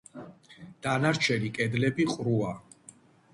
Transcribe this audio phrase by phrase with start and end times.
[0.85, 2.57] დანარჩენი კედლები ყრუა.